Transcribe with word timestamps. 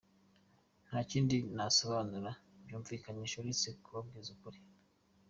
Nta 0.87 0.99
kindi 1.11 1.37
nasobanura 1.55 2.31
kibyumvikanisha 2.53 3.35
uretse 3.39 3.67
kubabwiza 3.83 4.29
ukuri. 4.35 4.59